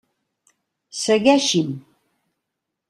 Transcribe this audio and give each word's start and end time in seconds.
Segueixi'm. 1.01 1.71